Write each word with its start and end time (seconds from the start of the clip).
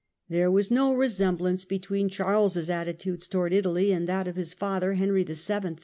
There 0.29 0.49
was 0.49 0.71
no 0.71 0.95
resemblance 0.95 1.63
between 1.63 2.09
Charles's 2.09 2.71
attitude 2.71 3.21
towards 3.29 3.53
Italy 3.53 3.91
and 3.91 4.07
that 4.07 4.27
of 4.27 4.35
his 4.35 4.51
father 4.51 4.93
Henry 4.93 5.23
VII. 5.23 5.77